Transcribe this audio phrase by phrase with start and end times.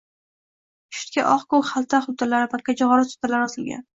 [0.97, 3.89] Shiftga oq-koʼk xalta-xultalar, makkajoʼxori soʼtalari osilgan.